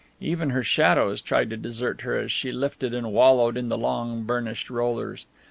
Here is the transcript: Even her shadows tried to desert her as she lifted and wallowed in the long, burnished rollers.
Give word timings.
Even 0.21 0.49
her 0.49 0.63
shadows 0.63 1.21
tried 1.21 1.51
to 1.51 1.57
desert 1.57 2.01
her 2.01 2.17
as 2.17 2.31
she 2.31 2.51
lifted 2.51 2.91
and 2.91 3.13
wallowed 3.13 3.55
in 3.55 3.69
the 3.69 3.77
long, 3.77 4.23
burnished 4.23 4.71
rollers. 4.71 5.27